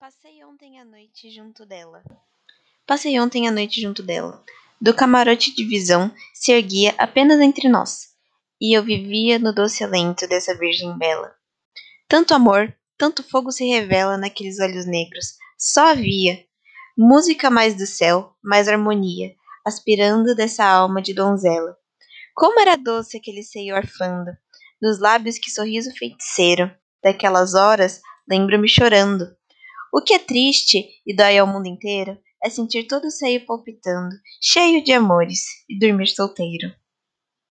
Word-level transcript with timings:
Passei 0.00 0.44
ontem 0.44 0.78
à 0.78 0.84
noite 0.84 1.28
junto 1.28 1.66
dela. 1.66 2.04
Passei 2.86 3.18
ontem 3.18 3.48
à 3.48 3.50
noite 3.50 3.80
junto 3.80 4.00
dela. 4.00 4.44
Do 4.80 4.94
camarote 4.94 5.52
de 5.52 5.64
visão 5.64 6.14
se 6.32 6.52
erguia 6.52 6.94
apenas 6.96 7.40
entre 7.40 7.68
nós, 7.68 8.10
e 8.60 8.78
eu 8.78 8.84
vivia 8.84 9.40
no 9.40 9.52
doce 9.52 9.82
alento 9.82 10.28
dessa 10.28 10.56
virgem 10.56 10.96
bela. 10.96 11.34
Tanto 12.06 12.32
amor, 12.32 12.72
tanto 12.96 13.24
fogo 13.24 13.50
se 13.50 13.66
revela 13.66 14.16
naqueles 14.16 14.60
olhos 14.60 14.86
negros. 14.86 15.34
Só 15.58 15.88
havia 15.88 16.44
música 16.96 17.50
mais 17.50 17.74
do 17.74 17.84
céu, 17.84 18.36
mais 18.40 18.68
harmonia, 18.68 19.34
aspirando 19.66 20.32
dessa 20.32 20.64
alma 20.64 21.02
de 21.02 21.12
donzela. 21.12 21.76
Como 22.36 22.60
era 22.60 22.76
doce 22.76 23.16
aquele 23.16 23.42
seio 23.42 23.74
orfando, 23.74 24.30
nos 24.80 25.00
lábios 25.00 25.38
que 25.38 25.50
sorriso 25.50 25.90
feiticeiro. 25.98 26.70
Daquelas 27.02 27.54
horas 27.54 28.00
lembro-me 28.28 28.68
chorando. 28.68 29.36
O 29.92 30.02
que 30.02 30.14
é 30.14 30.18
triste 30.18 30.86
e 31.06 31.14
dói 31.14 31.38
ao 31.38 31.46
mundo 31.46 31.66
inteiro 31.66 32.18
é 32.44 32.50
sentir 32.50 32.86
todo 32.86 33.06
o 33.06 33.10
seio 33.10 33.44
palpitando, 33.46 34.14
cheio 34.40 34.82
de 34.84 34.92
amores, 34.92 35.40
e 35.68 35.78
dormir 35.78 36.08
solteiro. 36.08 36.68